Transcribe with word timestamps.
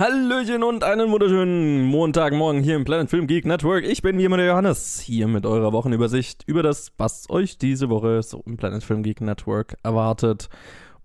Hallöchen 0.00 0.62
und 0.62 0.82
einen 0.82 1.10
wunderschönen 1.10 1.84
Montagmorgen 1.84 2.62
hier 2.62 2.76
im 2.76 2.84
Planet 2.84 3.10
Film 3.10 3.26
Geek 3.26 3.44
Network. 3.44 3.84
Ich 3.84 4.00
bin 4.00 4.16
wie 4.16 4.24
immer 4.24 4.38
der 4.38 4.46
Johannes, 4.46 4.98
hier 4.98 5.28
mit 5.28 5.44
eurer 5.44 5.74
Wochenübersicht 5.74 6.42
über 6.46 6.62
das, 6.62 6.92
was 6.96 7.28
euch 7.28 7.58
diese 7.58 7.90
Woche 7.90 8.22
so 8.22 8.42
im 8.46 8.56
Planet 8.56 8.82
Film 8.82 9.02
Geek 9.02 9.20
Network 9.20 9.76
erwartet. 9.82 10.48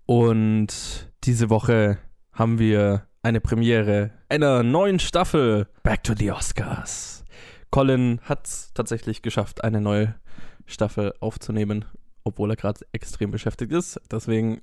Und 0.06 1.12
diese 1.24 1.50
Woche 1.50 1.98
haben 2.32 2.58
wir 2.58 3.06
eine 3.22 3.42
Premiere 3.42 4.12
einer 4.30 4.62
neuen 4.62 4.98
Staffel 4.98 5.66
Back 5.82 6.02
to 6.02 6.14
the 6.16 6.30
Oscars. 6.30 7.22
Colin 7.70 8.18
hat 8.22 8.46
es 8.46 8.72
tatsächlich 8.72 9.20
geschafft, 9.20 9.62
eine 9.62 9.82
neue 9.82 10.14
Staffel 10.64 11.12
aufzunehmen, 11.20 11.84
obwohl 12.24 12.50
er 12.50 12.56
gerade 12.56 12.80
extrem 12.92 13.30
beschäftigt 13.30 13.72
ist. 13.72 14.00
Deswegen 14.10 14.62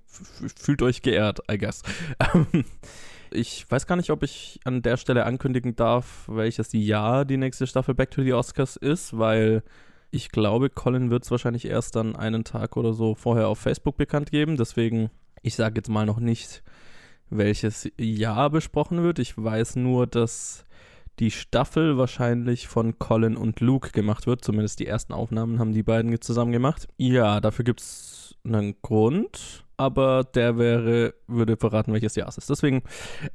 fühlt 0.56 0.82
euch 0.82 1.04
geehrt, 1.04 1.42
I 1.52 1.60
guess. 1.60 1.84
ich 3.34 3.70
weiß 3.70 3.88
gar 3.88 3.96
nicht, 3.96 4.10
ob 4.10 4.24
ich 4.24 4.60
an 4.64 4.82
der 4.82 4.98
Stelle 4.98 5.26
ankündigen 5.26 5.76
darf, 5.76 6.28
welches 6.28 6.70
Jahr 6.74 7.26
die 7.26 7.38
nächste 7.38 7.68
Staffel 7.68 7.96
Back 7.96 8.12
to 8.12 8.24
the 8.24 8.34
Oscars 8.34 8.76
ist, 8.76 9.18
weil 9.18 9.64
ich 10.12 10.30
glaube, 10.30 10.70
Colin 10.70 11.10
wird 11.10 11.24
es 11.24 11.32
wahrscheinlich 11.32 11.66
erst 11.66 11.96
dann 11.96 12.16
einen 12.16 12.44
Tag 12.44 12.78
oder 12.78 12.94
so 12.94 13.16
vorher 13.16 13.48
auf 13.48 13.60
Facebook 13.60 13.98
bekannt 13.98 14.32
geben. 14.32 14.58
Deswegen, 14.58 15.10
ich 15.42 15.56
sage 15.56 15.76
jetzt 15.78 15.90
mal 15.90 16.06
noch 16.06 16.20
nicht, 16.20 16.64
welches 17.30 17.90
Jahr 17.98 18.50
besprochen 18.52 19.02
wird. 19.02 19.18
Ich 19.18 19.36
weiß 19.38 19.76
nur, 19.78 20.06
dass 20.06 20.66
die 21.20 21.32
Staffel 21.32 21.98
wahrscheinlich 21.98 22.68
von 22.68 22.98
Colin 23.00 23.38
und 23.38 23.60
Luke 23.60 23.92
gemacht 23.92 24.28
wird. 24.28 24.44
Zumindest 24.44 24.80
die 24.80 24.88
ersten 24.88 25.14
Aufnahmen 25.14 25.60
haben 25.60 25.74
die 25.74 25.84
beiden 25.84 26.20
zusammen 26.22 26.52
gemacht. 26.52 26.88
Ja, 26.98 27.40
dafür 27.40 27.66
gibt 27.66 27.82
es 27.82 28.36
einen 28.44 28.76
Grund 28.82 29.64
aber 29.78 30.24
der 30.24 30.58
wäre, 30.58 31.14
würde 31.28 31.58
verraten, 31.58 31.94
welches 31.94 32.16
Jahr 32.16 32.28
es 32.28 32.38
ist. 32.38 32.50
Deswegen, 32.50 32.84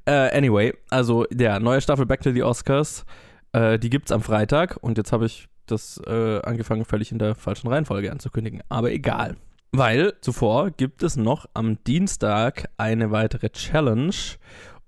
äh, 0.06 0.36
anyway, 0.36 0.74
also 0.90 1.24
der 1.30 1.60
neue 1.60 1.80
Staffel 1.80 2.06
Back 2.06 2.22
to 2.22 2.30
the 2.30 2.42
Oscars, 2.42 3.04
äh, 3.52 3.78
die 3.78 3.90
es 3.94 4.12
am 4.12 4.22
Freitag 4.22 4.78
und 4.80 4.98
jetzt 4.98 5.12
habe 5.12 5.26
ich 5.26 5.48
das 5.66 6.00
äh, 6.06 6.40
angefangen, 6.42 6.84
völlig 6.84 7.12
in 7.12 7.18
der 7.18 7.34
falschen 7.34 7.68
Reihenfolge 7.68 8.10
anzukündigen. 8.10 8.62
Aber 8.68 8.90
egal. 8.90 9.36
Weil 9.70 10.14
zuvor 10.22 10.70
gibt 10.70 11.02
es 11.02 11.16
noch 11.16 11.46
am 11.52 11.82
Dienstag 11.84 12.70
eine 12.78 13.10
weitere 13.10 13.50
Challenge 13.50 14.14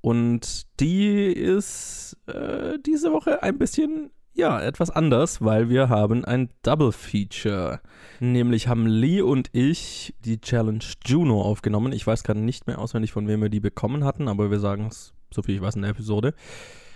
und 0.01 0.67
die 0.81 1.27
ist 1.27 2.00
äh, 2.27 2.79
diese 2.85 3.13
Woche 3.13 3.43
ein 3.43 3.59
bisschen 3.59 4.11
ja, 4.33 4.61
etwas 4.63 4.91
anders, 4.91 5.43
weil 5.43 5.69
wir 5.69 5.89
haben 5.89 6.25
ein 6.25 6.51
Double 6.63 6.93
Feature. 6.93 7.81
Nämlich 8.21 8.69
haben 8.69 8.87
Lee 8.87 9.23
und 9.23 9.49
ich 9.53 10.15
die 10.25 10.41
Challenge 10.41 10.85
Juno 11.05 11.43
aufgenommen. 11.43 11.93
Ich 11.93 12.07
weiß 12.07 12.23
gerade 12.23 12.41
nicht 12.41 12.67
mehr 12.67 12.79
auswendig, 12.79 13.13
von 13.13 13.27
wem 13.27 13.43
wir 13.43 13.49
die 13.49 13.61
bekommen 13.61 14.05
hatten, 14.05 14.29
aber 14.29 14.51
wir 14.51 14.61
sagen 14.61 14.87
es, 14.87 15.13
so 15.31 15.43
viel 15.43 15.57
ich 15.57 15.61
weiß, 15.61 15.75
in 15.75 15.83
der 15.83 15.91
Episode. 15.91 16.35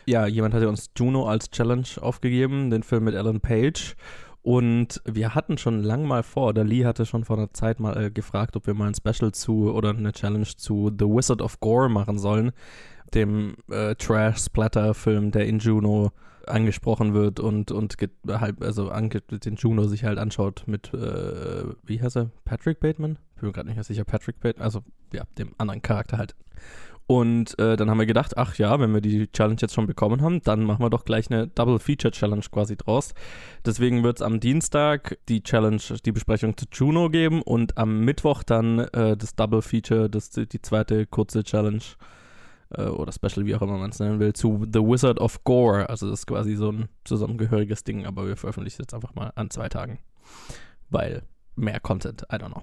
Ja, 0.06 0.26
jemand 0.26 0.54
hatte 0.54 0.68
uns 0.68 0.90
Juno 0.96 1.26
als 1.26 1.50
Challenge 1.50 1.86
aufgegeben, 2.00 2.70
den 2.70 2.82
Film 2.82 3.04
mit 3.04 3.14
Ellen 3.14 3.40
Page. 3.40 3.96
Und 4.45 5.00
wir 5.06 5.34
hatten 5.34 5.56
schon 5.56 5.83
lang 5.83 6.06
mal 6.06 6.23
vor, 6.23 6.48
oder 6.48 6.64
Lee 6.64 6.84
hatte 6.84 7.06
schon 7.06 7.25
vor 7.25 7.39
einer 7.39 7.55
Zeit 7.55 7.81
mal 7.81 7.97
äh, 7.97 8.11
gefragt, 8.11 8.56
ob 8.56 8.67
wir 8.67 8.75
mal 8.75 8.89
ein 8.89 8.95
Special 8.95 9.33
zu 9.33 9.73
oder 9.73 9.89
eine 9.89 10.12
Challenge 10.12 10.45
zu 10.45 10.91
The 10.97 11.06
Wizard 11.06 11.41
of 11.41 11.61
Gore 11.61 11.89
machen 11.89 12.19
sollen, 12.19 12.53
dem 13.15 13.56
äh, 13.70 13.95
Trash-Splatter-Film, 13.95 15.31
der 15.31 15.47
in 15.47 15.61
Juno 15.61 16.12
angesprochen 16.47 17.15
wird 17.15 17.41
und, 17.41 17.72
und 17.72 17.97
halt, 18.28 18.62
also 18.62 18.92
den 18.92 19.56
Juno 19.56 19.84
sich 19.84 20.05
halt 20.05 20.19
anschaut 20.19 20.65
mit, 20.67 20.92
äh, 20.92 21.65
wie 21.83 22.03
heißt 22.03 22.17
er? 22.19 22.31
Patrick 22.45 22.81
Bateman? 22.81 23.17
Bin 23.37 23.47
mir 23.47 23.53
gerade 23.53 23.69
nicht 23.69 23.77
mehr 23.77 23.84
sicher, 23.84 24.05
Patrick 24.05 24.41
Bateman, 24.41 24.62
also 24.62 24.83
ja, 25.15 25.22
dem 25.39 25.55
anderen 25.56 25.81
Charakter 25.81 26.19
halt. 26.19 26.37
Und 27.06 27.58
äh, 27.58 27.77
dann 27.77 27.91
haben 27.91 27.98
wir 27.98 28.06
gedacht, 28.06 28.38
ach 28.38 28.56
ja, 28.56 28.80
wenn 28.80 28.94
wir 28.94 29.02
die 29.02 29.30
Challenge 29.30 29.58
jetzt 29.60 29.74
schon 29.74 29.86
bekommen 29.86 30.22
haben, 30.22 30.41
dann 30.42 30.64
machen 30.64 30.83
wir 30.83 30.88
doch 30.88 31.05
gleich 31.05 31.30
eine 31.30 31.48
Double 31.48 31.78
Feature 31.78 32.12
Challenge 32.12 32.44
quasi 32.50 32.76
draus. 32.76 33.12
Deswegen 33.66 34.03
wird 34.03 34.19
es 34.19 34.22
am 34.22 34.41
Dienstag 34.41 35.19
die 35.28 35.42
Challenge, 35.42 35.82
die 36.04 36.12
Besprechung 36.12 36.56
zu 36.56 36.65
Juno 36.72 37.10
geben 37.10 37.42
und 37.42 37.76
am 37.76 38.00
Mittwoch 38.00 38.42
dann 38.42 38.78
äh, 38.78 39.16
das 39.19 39.34
Double 39.34 39.60
Feature, 39.60 40.09
das, 40.09 40.31
die 40.31 40.62
zweite 40.62 41.04
kurze 41.04 41.44
Challenge 41.44 41.82
äh, 42.70 42.84
oder 42.84 43.12
Special, 43.12 43.44
wie 43.44 43.54
auch 43.54 43.62
immer 43.62 43.76
man 43.76 43.91
es 43.91 43.98
nennen 43.98 44.19
will, 44.19 44.32
zu 44.32 44.66
The 44.72 44.81
Wizard 44.81 45.21
of 45.21 45.44
Gore. 45.44 45.91
Also 45.91 46.09
das 46.09 46.21
ist 46.21 46.26
quasi 46.26 46.54
so 46.54 46.72
ein 46.72 46.88
zusammengehöriges 47.04 47.84
Ding, 47.84 48.06
aber 48.06 48.26
wir 48.26 48.38
veröffentlichen 48.38 48.76
es 48.76 48.86
jetzt 48.86 48.94
einfach 48.94 49.15
mal 49.15 49.31
an 49.34 49.50
zwei 49.50 49.69
Tagen. 49.69 49.98
Weil 50.88 51.22
mehr 51.56 51.81
Content, 51.81 52.22
I 52.32 52.37
don't 52.37 52.53
know. 52.53 52.62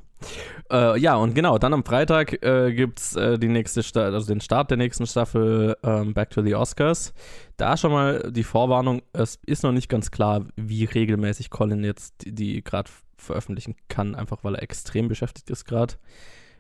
Äh, 0.72 1.00
ja, 1.00 1.16
und 1.16 1.34
genau, 1.34 1.58
dann 1.58 1.74
am 1.74 1.84
Freitag 1.84 2.44
äh, 2.44 2.74
gibt 2.74 3.00
es 3.00 3.16
äh, 3.16 3.38
die 3.40 3.48
nächste 3.48 3.84
Sta 3.84 4.06
also 4.06 4.28
den 4.28 4.42
Start 4.42 4.70
der 4.70 4.78
nächsten 4.78 5.06
Staffel 5.08 5.76
ähm, 5.84 6.14
Back 6.14 6.30
to 6.30 6.44
the 6.44 6.56
Oscars. 6.56 7.14
Da 7.58 7.78
schon 7.78 7.92
mal 7.92 8.32
die 8.32 8.44
Vorwarnung, 8.44 9.02
es 9.14 9.40
ist 9.46 9.64
noch 9.64 9.72
nicht 9.72 9.90
ganz 9.90 10.12
klar, 10.12 10.46
wie 10.56 10.86
regelmäßig 10.86 11.50
Colin 11.50 11.84
jetzt 11.84 12.26
die, 12.26 12.34
die 12.34 12.64
gerade 12.64 12.90
veröffentlichen 13.18 13.76
kann, 13.88 14.16
einfach 14.16 14.44
weil 14.44 14.56
er 14.56 14.64
extrem 14.64 15.08
beschäftigt 15.08 15.50
ist 15.50 15.66
gerade 15.66 15.96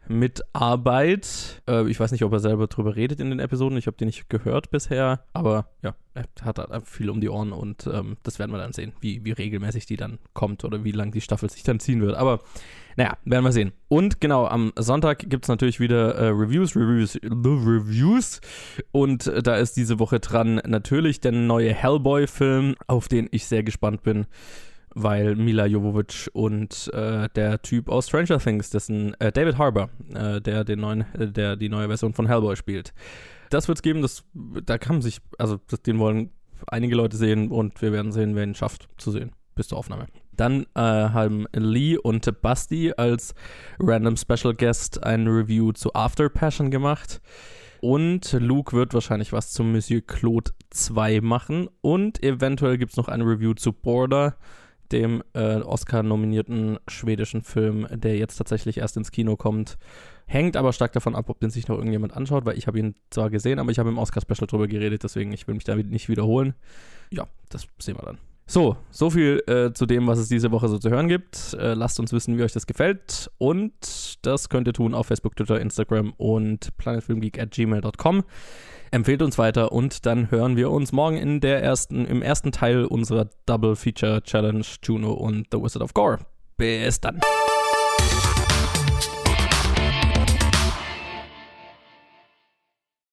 mit 0.07 0.41
Arbeit. 0.53 1.61
Äh, 1.67 1.89
ich 1.89 1.99
weiß 1.99 2.11
nicht, 2.11 2.23
ob 2.23 2.33
er 2.33 2.39
selber 2.39 2.67
drüber 2.67 2.95
redet 2.95 3.19
in 3.19 3.29
den 3.29 3.39
Episoden. 3.39 3.77
Ich 3.77 3.87
habe 3.87 3.97
die 3.97 4.05
nicht 4.05 4.29
gehört 4.29 4.71
bisher. 4.71 5.23
Aber 5.33 5.69
ja, 5.83 5.95
er 6.13 6.25
hat 6.41 6.59
halt 6.59 6.87
viel 6.87 7.09
um 7.09 7.21
die 7.21 7.29
Ohren 7.29 7.51
und 7.51 7.87
ähm, 7.87 8.17
das 8.23 8.39
werden 8.39 8.51
wir 8.51 8.57
dann 8.57 8.73
sehen, 8.73 8.93
wie, 8.99 9.23
wie 9.23 9.31
regelmäßig 9.31 9.85
die 9.85 9.97
dann 9.97 10.19
kommt 10.33 10.63
oder 10.63 10.83
wie 10.83 10.91
lang 10.91 11.11
die 11.11 11.21
Staffel 11.21 11.49
sich 11.49 11.63
dann 11.63 11.79
ziehen 11.79 12.01
wird. 12.01 12.15
Aber 12.15 12.41
naja, 12.97 13.17
werden 13.23 13.45
wir 13.45 13.51
sehen. 13.51 13.71
Und 13.87 14.19
genau, 14.19 14.45
am 14.47 14.73
Sonntag 14.77 15.29
gibt 15.29 15.45
es 15.45 15.49
natürlich 15.49 15.79
wieder 15.79 16.15
äh, 16.15 16.27
Reviews, 16.27 16.75
Reviews, 16.75 17.17
Reviews. 17.23 18.41
Und 18.91 19.27
äh, 19.27 19.41
da 19.41 19.55
ist 19.55 19.77
diese 19.77 19.99
Woche 19.99 20.19
dran 20.19 20.61
natürlich 20.65 21.21
der 21.21 21.31
neue 21.31 21.73
Hellboy-Film, 21.73 22.75
auf 22.87 23.07
den 23.07 23.29
ich 23.31 23.45
sehr 23.45 23.63
gespannt 23.63 24.03
bin 24.03 24.25
weil 24.93 25.35
Mila 25.35 25.65
Jovovich 25.65 26.29
und 26.33 26.91
äh, 26.93 27.29
der 27.35 27.61
Typ 27.61 27.89
aus 27.89 28.07
Stranger 28.07 28.39
Things, 28.39 28.69
dessen 28.69 29.13
äh, 29.19 29.31
David 29.31 29.57
Harbour, 29.57 29.89
äh, 30.13 30.41
der 30.41 30.63
den 30.63 30.79
neuen, 30.79 31.05
äh, 31.13 31.27
der 31.27 31.55
die 31.55 31.69
neue 31.69 31.87
Version 31.87 32.13
von 32.13 32.27
Hellboy 32.27 32.55
spielt. 32.55 32.93
Das 33.49 33.67
wird 33.67 33.77
es 33.77 33.81
geben, 33.81 34.01
das, 34.01 34.23
da 34.33 34.77
kann 34.77 35.01
sich, 35.01 35.19
also 35.37 35.59
das, 35.67 35.81
den 35.81 35.99
wollen 35.99 36.31
einige 36.67 36.95
Leute 36.95 37.17
sehen 37.17 37.51
und 37.51 37.81
wir 37.81 37.91
werden 37.91 38.11
sehen, 38.11 38.35
wer 38.35 38.43
ihn 38.43 38.55
schafft 38.55 38.87
zu 38.97 39.11
sehen 39.11 39.31
bis 39.55 39.67
zur 39.67 39.77
Aufnahme. 39.77 40.07
Dann 40.33 40.63
äh, 40.75 40.79
haben 40.79 41.45
Lee 41.53 41.97
und 41.97 42.41
Basti 42.41 42.93
als 42.95 43.35
Random 43.79 44.15
Special 44.15 44.53
Guest 44.55 45.03
ein 45.03 45.27
Review 45.27 45.71
zu 45.73 45.93
After 45.93 46.29
Passion 46.29 46.71
gemacht. 46.71 47.21
Und 47.81 48.31
Luke 48.33 48.75
wird 48.75 48.93
wahrscheinlich 48.93 49.33
was 49.33 49.51
zu 49.51 49.63
Monsieur 49.63 50.01
Claude 50.01 50.51
2 50.69 51.21
machen. 51.21 51.67
Und 51.81 52.23
eventuell 52.23 52.77
gibt 52.77 52.91
es 52.91 52.97
noch 52.97 53.07
ein 53.07 53.21
Review 53.21 53.53
zu 53.53 53.73
Border 53.73 54.37
dem 54.91 55.23
äh, 55.33 55.57
Oscar-nominierten 55.57 56.79
schwedischen 56.87 57.41
Film, 57.41 57.87
der 57.91 58.17
jetzt 58.17 58.37
tatsächlich 58.37 58.77
erst 58.77 58.97
ins 58.97 59.11
Kino 59.11 59.35
kommt. 59.35 59.77
Hängt 60.27 60.55
aber 60.55 60.73
stark 60.73 60.93
davon 60.93 61.15
ab, 61.15 61.29
ob 61.29 61.39
den 61.39 61.49
sich 61.49 61.67
noch 61.67 61.77
irgendjemand 61.77 62.15
anschaut, 62.15 62.45
weil 62.45 62.57
ich 62.57 62.67
habe 62.67 62.79
ihn 62.79 62.95
zwar 63.09 63.29
gesehen, 63.29 63.59
aber 63.59 63.71
ich 63.71 63.79
habe 63.79 63.89
im 63.89 63.97
Oscar-Special 63.97 64.47
drüber 64.47 64.67
geredet, 64.67 65.03
deswegen 65.03 65.33
ich 65.33 65.47
will 65.47 65.55
mich 65.55 65.65
da 65.65 65.75
nicht 65.75 66.09
wiederholen. 66.09 66.53
Ja, 67.09 67.27
das 67.49 67.67
sehen 67.79 67.97
wir 67.97 68.05
dann. 68.05 68.17
So, 68.47 68.75
so 68.89 69.09
viel 69.09 69.41
äh, 69.47 69.71
zu 69.73 69.85
dem, 69.85 70.07
was 70.07 70.19
es 70.19 70.27
diese 70.27 70.51
Woche 70.51 70.67
so 70.67 70.77
zu 70.77 70.89
hören 70.89 71.07
gibt. 71.07 71.53
Äh, 71.53 71.73
lasst 71.73 71.99
uns 71.99 72.11
wissen, 72.11 72.37
wie 72.37 72.43
euch 72.43 72.51
das 72.51 72.67
gefällt. 72.67 73.31
Und 73.37 74.25
das 74.25 74.49
könnt 74.49 74.67
ihr 74.67 74.73
tun 74.73 74.93
auf 74.93 75.07
Facebook, 75.07 75.35
Twitter, 75.35 75.59
Instagram 75.59 76.13
und 76.17 76.75
planetfilmgeek 76.77 77.39
at 77.39 77.51
gmail.com. 77.51 78.23
Empfehlt 78.91 79.21
uns 79.21 79.37
weiter 79.37 79.71
und 79.71 80.05
dann 80.05 80.31
hören 80.31 80.57
wir 80.57 80.69
uns 80.69 80.91
morgen 80.91 81.15
in 81.15 81.39
der 81.39 81.63
ersten, 81.63 82.05
im 82.05 82.21
ersten 82.21 82.51
Teil 82.51 82.83
unserer 82.83 83.29
Double 83.45 83.77
Feature 83.77 84.21
Challenge 84.21 84.65
Juno 84.83 85.13
und 85.13 85.47
The 85.49 85.57
Wizard 85.61 85.81
of 85.81 85.93
Gore. 85.93 86.19
Bis 86.57 86.99
dann. 86.99 87.21